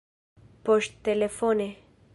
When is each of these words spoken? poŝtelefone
poŝtelefone 0.69 1.71